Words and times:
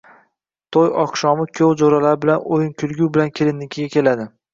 To’y 0.77 0.87
oqshomi 1.01 1.43
kuyov 1.51 1.75
jo’ralari 1.81 2.19
bilan 2.23 2.47
o’yin 2.57 2.71
kulgu 2.85 3.11
bilan 3.19 3.31
kelinnikiga 3.41 3.93
keladi 3.99 4.27